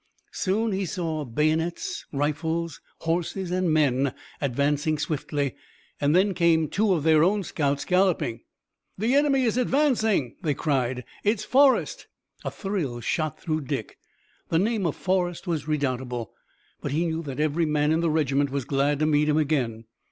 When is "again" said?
19.37-19.85